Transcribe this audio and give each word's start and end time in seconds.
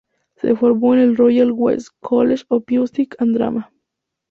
Se 0.37 0.55
formó 0.55 0.95
en 0.95 1.01
el 1.01 1.15
"Royal 1.15 1.51
Welsh 1.51 1.89
College 1.99 2.45
of 2.49 2.63
Music 2.67 3.15
and 3.19 3.35
Drama". 3.35 3.71